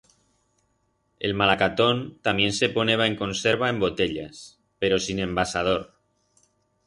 El 1.19 1.35
malacatón 1.35 2.17
tamién 2.25 2.51
se 2.59 2.69
poneba 2.77 3.05
en 3.05 3.15
conserva 3.21 3.65
en 3.69 3.77
botellas, 3.85 4.35
pero 4.79 4.97
sin 4.99 5.19
envasador. 5.27 5.81